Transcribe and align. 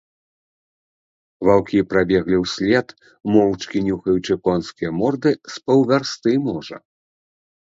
Ваўкі 1.47 1.83
прабеглі 1.91 2.37
ўслед, 2.45 2.87
моўчкі 3.33 3.77
нюхаючы 3.91 4.33
конскія 4.49 4.91
морды, 5.03 5.31
з 5.57 5.63
паўвярсты, 5.69 6.31
можа. 6.49 6.75